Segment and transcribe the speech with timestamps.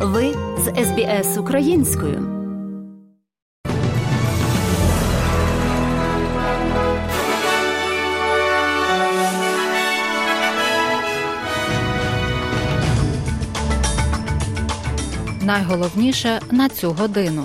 [0.00, 2.38] Ви з СБС українською.
[15.42, 17.44] Найголовніше на цю годину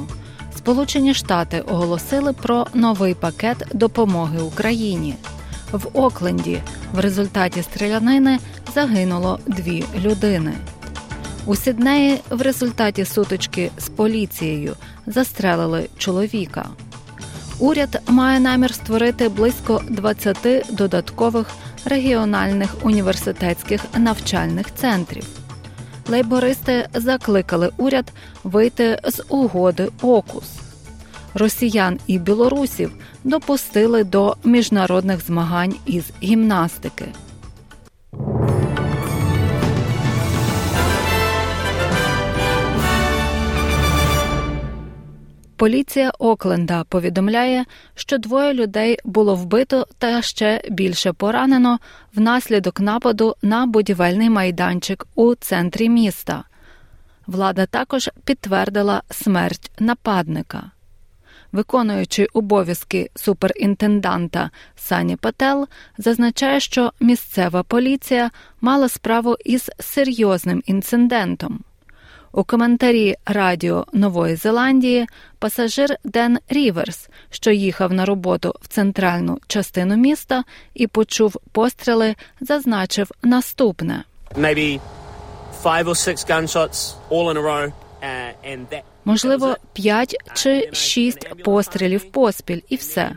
[0.58, 5.16] Сполучені Штати оголосили про новий пакет допомоги Україні.
[5.72, 6.62] В Окленді
[6.94, 8.40] в результаті стрілянини
[8.74, 10.54] загинуло дві людини.
[11.46, 14.76] У Сіднеї в результаті сутички з поліцією
[15.08, 16.66] застрелили чоловіка.
[17.60, 21.48] Уряд має намір створити близько 20 додаткових
[21.86, 25.26] регіональних університетських навчальних центрів.
[26.08, 28.12] Лейбористи закликали уряд
[28.44, 30.46] вийти з угоди Окус.
[31.34, 32.92] Росіян і білорусів
[33.24, 37.06] допустили до міжнародних змагань із гімнастики.
[45.64, 47.66] Поліція Окленда повідомляє,
[47.96, 51.80] що двоє людей було вбито та ще більше поранено
[52.16, 56.44] внаслідок нападу на будівельний майданчик у центрі міста.
[57.28, 60.72] Влада також підтвердила смерть нападника.
[61.52, 71.60] Виконуючи обов'язки суперінтенданта Сані Пател, зазначає, що місцева поліція мала справу із серйозним інцидентом.
[72.36, 75.08] У коментарі Радіо Нової Зеландії
[75.40, 83.12] пасажир Ден Ріверс, що їхав на роботу в центральну частину міста і почув постріли, зазначив
[83.24, 84.04] наступне:
[84.38, 84.80] Maybe
[85.64, 87.72] five or six gunshots all in a row,
[88.04, 93.12] uh, and that можливо, п'ять чи шість пострілів поспіль, і все.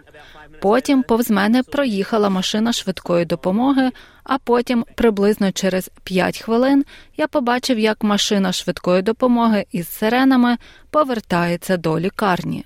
[0.61, 3.91] Потім повз мене проїхала машина швидкої допомоги,
[4.25, 6.85] а потім, приблизно через 5 хвилин,
[7.17, 10.57] я побачив, як машина швидкої допомоги із сиренами
[10.91, 12.65] повертається до лікарні.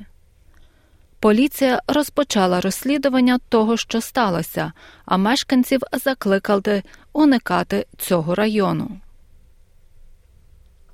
[1.20, 4.72] Поліція розпочала розслідування того, що сталося,
[5.04, 8.90] а мешканців закликали уникати цього району.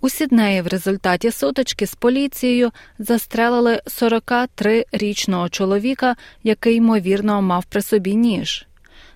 [0.06, 8.15] У Сіднеї в результаті сутички з поліцією застрелили 43-річного чоловіка, який ймовірно мав при собі
[8.15, 8.66] ніж.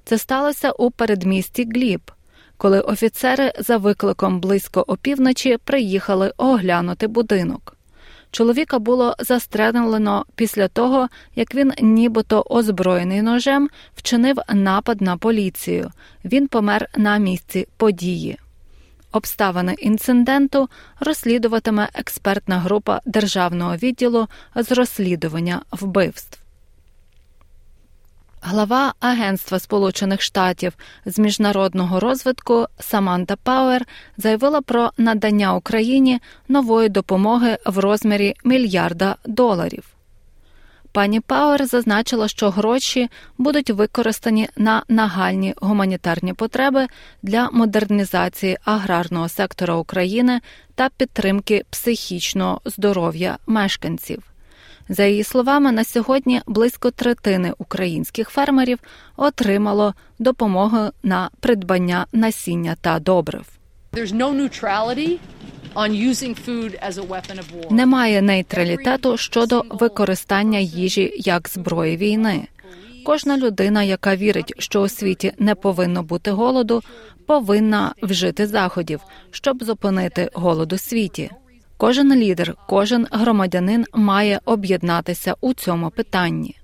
[0.05, 2.01] Це сталося у передмісті Гліб,
[2.57, 7.77] коли офіцери за викликом близько опівночі приїхали оглянути будинок.
[8.31, 15.91] Чоловіка було застрелено після того, як він, нібито озброєний ножем, вчинив напад на поліцію.
[16.25, 18.39] Він помер на місці події.
[19.13, 20.69] Обставини інциденту
[21.01, 26.41] розслідуватиме експертна група державного відділу з розслідування вбивств.
[28.43, 30.73] Глава Агентства Сполучених Штатів
[31.07, 39.90] з міжнародного розвитку Саманта Пауер заявила про надання Україні нової допомоги в розмірі мільярда доларів.
[40.93, 43.09] Пані Пауер зазначила, що гроші
[43.39, 46.87] будуть використані на нагальні гуманітарні потреби
[47.23, 50.41] для модернізації аграрного сектора України
[50.75, 54.23] та підтримки психічного здоров'я мешканців.
[54.89, 58.79] За її словами, на сьогодні близько третини українських фермерів
[59.17, 63.47] отримало допомогу на придбання насіння та добрив.
[67.71, 72.47] Немає нейтралітету щодо використання їжі як зброї війни.
[73.05, 76.83] Кожна людина, яка вірить, що у світі не повинно бути голоду,
[77.27, 81.31] повинна вжити заходів, щоб зупинити голод у світі.
[81.77, 86.57] Кожен лідер, кожен громадянин має об'єднатися у цьому питанні.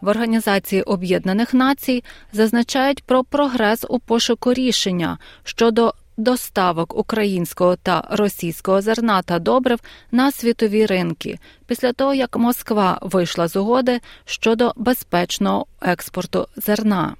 [0.00, 8.80] В Організації Об'єднаних Націй зазначають про прогрес у пошуку рішення щодо доставок українського та російського
[8.80, 9.80] зерна та добрив
[10.10, 17.14] на світові ринки після того, як Москва вийшла з угоди щодо безпечного експорту зерна.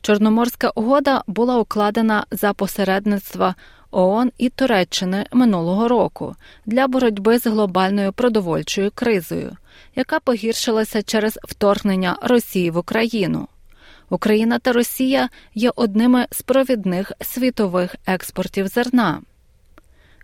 [0.00, 3.54] Чорноморська угода була укладена за посередництва
[3.90, 6.36] ООН і Туреччини минулого року
[6.66, 9.56] для боротьби з глобальною продовольчою кризою,
[9.96, 13.48] яка погіршилася через вторгнення Росії в Україну.
[14.10, 19.20] Україна та Росія є одними з провідних світових експортів зерна.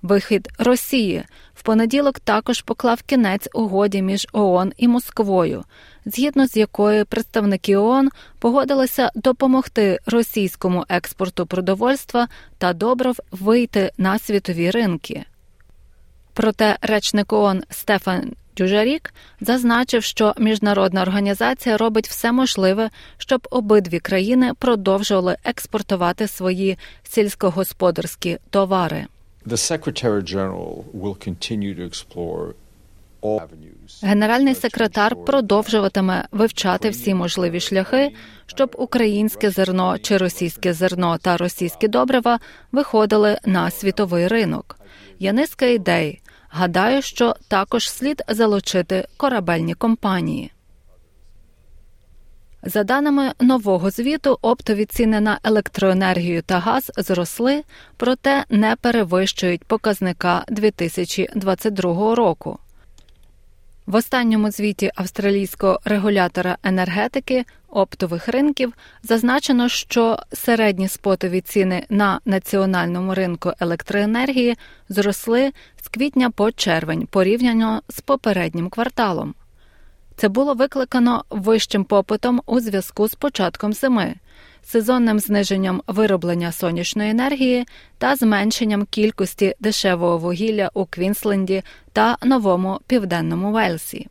[0.02, 5.64] Вихід Росії в понеділок також поклав кінець угоді між ООН і Москвою,
[6.04, 12.28] згідно з якою представники ООН погодилися допомогти російському експорту продовольства
[12.58, 15.24] та добрив вийти на світові ринки.
[16.32, 24.52] Проте речник ООН Стефан Дюжарік зазначив, що міжнародна організація робить все можливе, щоб обидві країни
[24.58, 29.06] продовжували експортувати свої сільськогосподарські товари.
[34.02, 38.14] Генеральний секретар продовжуватиме вивчати всі можливі шляхи,
[38.46, 42.40] щоб українське зерно чи російське зерно та російські добрива
[42.72, 44.78] виходили на світовий ринок.
[45.18, 46.20] Є низка ідей.
[46.56, 50.52] Гадаю, що також слід залучити корабельні компанії.
[52.62, 57.62] За даними нового звіту, оптові ціни на електроенергію та газ зросли,
[57.96, 62.58] проте не перевищують показника 2022 року.
[63.86, 68.72] В останньому звіті австралійського регулятора енергетики оптових ринків
[69.02, 74.56] зазначено, що середні спотові ціни на національному ринку електроенергії
[74.88, 75.52] зросли
[75.82, 79.34] з квітня по червень порівняно з попереднім кварталом.
[80.16, 84.14] Це було викликано вищим попитом у зв'язку з початком зими,
[84.64, 87.66] сезонним зниженням вироблення сонячної енергії
[87.98, 91.62] та зменшенням кількості дешевого вугілля у Квінсленді
[91.92, 94.08] та Новому Південному Вельсі.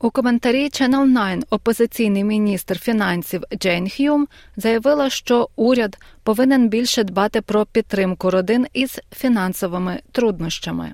[0.00, 7.40] У коментарі Channel 9 опозиційний міністр фінансів Джейн Х'юм заявила, що уряд повинен більше дбати
[7.40, 10.92] про підтримку родин із фінансовими труднощами.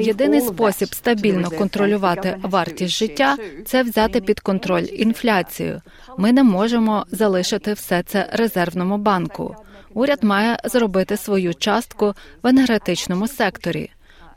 [0.00, 3.36] Єдиний спосіб стабільно контролювати вартість життя
[3.66, 5.80] це взяти під контроль інфляцію.
[6.18, 9.56] Ми не можемо залишити все це резервному банку.
[9.94, 13.90] Уряд має зробити свою частку в енергетичному секторі.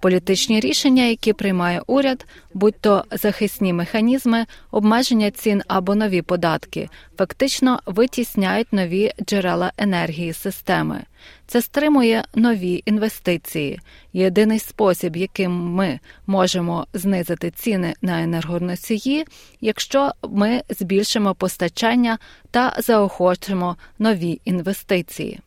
[0.05, 7.79] Політичні рішення, які приймає уряд, будь то захисні механізми, обмеження цін або нові податки, фактично
[7.85, 11.03] витісняють нові джерела енергії системи.
[11.47, 13.79] Це стримує нові інвестиції.
[14.13, 19.25] Єдиний спосіб, яким ми можемо знизити ціни на енергоносії,
[19.61, 22.17] якщо ми збільшимо постачання
[22.51, 25.39] та заохочимо нові інвестиції.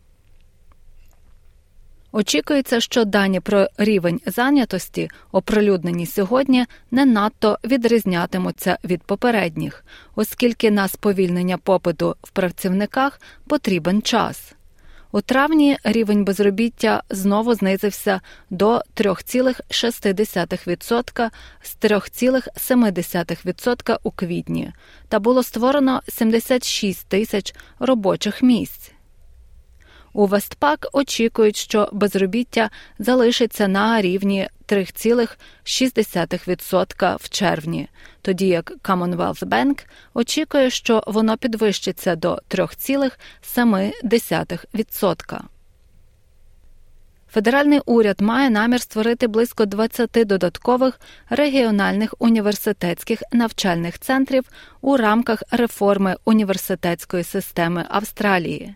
[2.12, 9.84] Очікується, що дані про рівень зайнятості, оприлюднені сьогодні, не надто відрізнятимуться від попередніх,
[10.14, 14.54] оскільки на сповільнення попиту в працівниках потрібен час.
[15.12, 18.20] У травні рівень безробіття знову знизився
[18.50, 21.30] до 3,6%
[21.62, 24.72] з 3,7% у квітні,
[25.08, 28.92] та було створено 76 тисяч робочих місць.
[30.12, 37.88] У Вестпак очікують, що безробіття залишиться на рівні 3,6% в червні,
[38.22, 39.84] тоді як Commonwealth Bank
[40.14, 45.40] очікує, що воно підвищиться до 3,7%.
[47.30, 51.00] Федеральний уряд має намір створити близько 20 додаткових
[51.30, 54.44] регіональних університетських навчальних центрів
[54.80, 58.74] у рамках реформи університетської системи Австралії.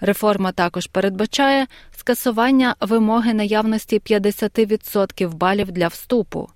[0.00, 1.66] Реформа також передбачає
[1.96, 6.48] скасування вимоги наявності 50% балів для вступу,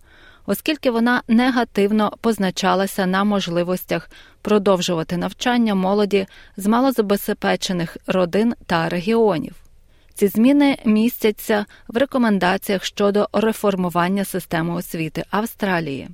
[0.47, 4.11] оскільки вона негативно позначалася на можливостях
[4.43, 6.27] продовжувати навчання молоді
[6.57, 9.55] з малозабезпечених родин та регіонів.
[10.15, 16.09] Ці зміни містяться в рекомендаціях щодо реформування системи освіти Австралії.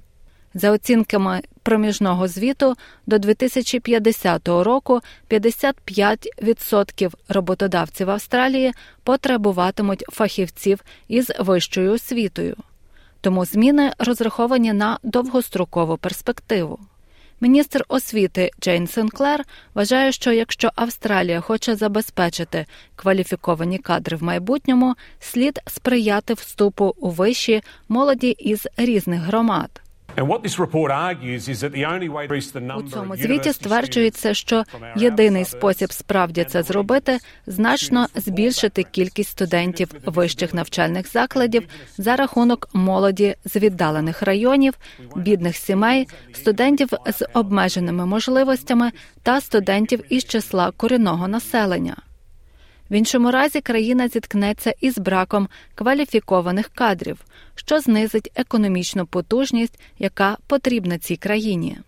[0.56, 2.74] За оцінками проміжного звіту,
[3.06, 5.00] до 2050 року
[5.30, 8.72] 55% роботодавців Австралії
[9.02, 12.56] потребуватимуть фахівців із вищою освітою.
[13.20, 16.78] Тому зміни розраховані на довгострокову перспективу.
[17.40, 19.44] Міністр освіти Джейн Сенклер
[19.74, 27.62] вважає, що якщо Австралія хоче забезпечити кваліфіковані кадри в майбутньому, слід сприяти вступу у виші
[27.88, 29.80] молоді із різних громад.
[32.86, 34.64] У цьому звіті стверджується, що
[34.96, 41.68] єдиний спосіб справді це зробити значно збільшити кількість студентів вищих навчальних закладів
[41.98, 44.74] за рахунок молоді з віддалених районів,
[45.16, 48.92] бідних сімей, студентів з обмеженими можливостями
[49.22, 51.96] та студентів із числа корінного населення.
[52.90, 57.24] В іншому разі країна зіткнеться із браком кваліфікованих кадрів,
[57.54, 61.78] що знизить економічну потужність, яка потрібна цій країні.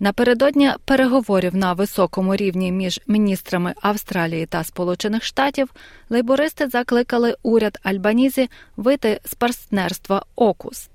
[0.00, 5.70] Напередодні переговорів на високому рівні між міністрами Австралії та Сполучених Штатів
[6.10, 10.88] лейбористи закликали уряд Альбанізі вийти з партнерства Окус.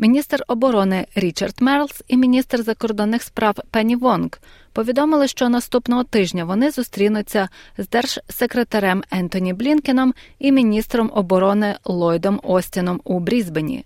[0.00, 4.30] Міністр оборони Річард Мерлс і міністр закордонних справ Пенні Вонг
[4.72, 13.00] повідомили, що наступного тижня вони зустрінуться з держсекретарем Ентоні Блінкеном і міністром оборони Ллойдом Остіном
[13.04, 13.84] у Брізбені.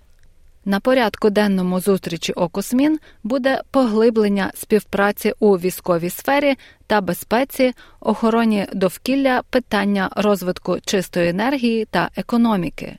[0.64, 9.42] На порядку денному зустрічі Окосмін буде поглиблення співпраці у військовій сфері та безпеці, охороні довкілля,
[9.50, 12.98] питання розвитку чистої енергії та економіки.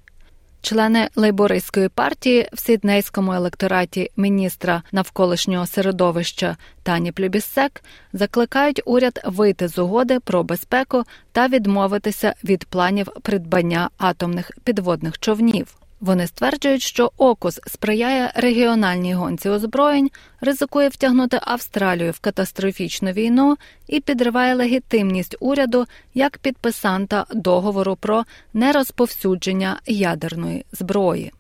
[0.64, 9.78] Члени лейбористської партії в сіднейському електораті міністра навколишнього середовища Тані Плюбіссек закликають уряд вийти з
[9.78, 15.83] угоди про безпеку та відмовитися від планів придбання атомних підводних човнів.
[16.04, 20.10] Вони стверджують, що ОКУС сприяє регіональній гонці озброєнь,
[20.42, 23.58] ризикує втягнути Австралію в катастрофічну війну
[23.88, 31.32] і підриває легітимність уряду як підписанта договору про нерозповсюдження ядерної зброї.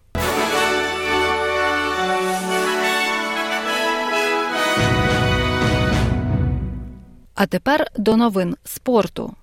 [7.35, 9.35] А тепер до новин спорту.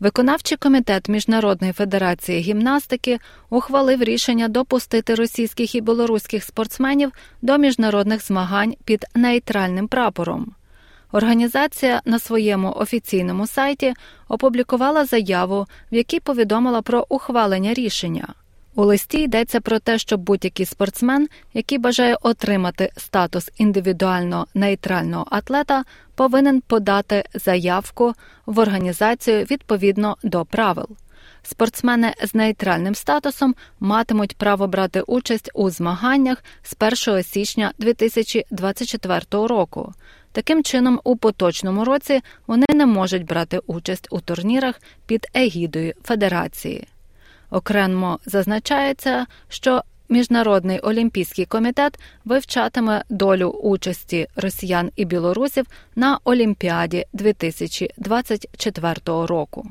[0.00, 3.18] Виконавчий комітет Міжнародної федерації гімнастики
[3.50, 10.52] ухвалив рішення допустити російських і білоруських спортсменів до міжнародних змагань під нейтральним прапором.
[11.12, 13.94] Організація на своєму офіційному сайті
[14.28, 18.34] опублікувала заяву, в якій повідомила про ухвалення рішення.
[18.80, 25.84] У листі йдеться про те, що будь-який спортсмен, який бажає отримати статус індивідуально нейтрального атлета,
[26.14, 28.14] повинен подати заявку
[28.46, 30.88] в організацію відповідно до правил.
[31.42, 39.92] Спортсмени з нейтральним статусом матимуть право брати участь у змаганнях з 1 січня 2024 року.
[40.32, 46.86] Таким чином, у поточному році вони не можуть брати участь у турнірах під егідою Федерації.
[47.50, 55.66] Окремо зазначається, що Міжнародний олімпійський комітет вивчатиме долю участі росіян і білорусів
[55.96, 59.70] на Олімпіаді 2024 року.